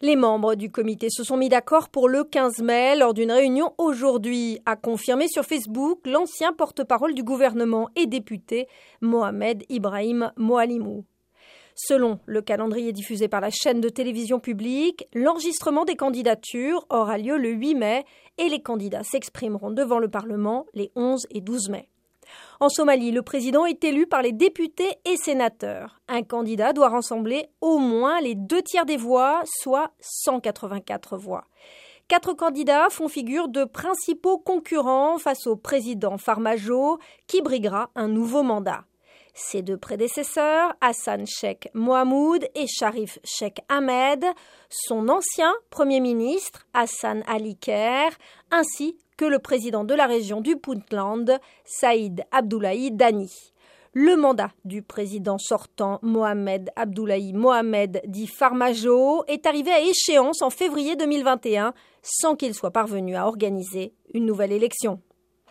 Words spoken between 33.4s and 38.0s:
de principaux concurrents face au président Farmajo, qui briguera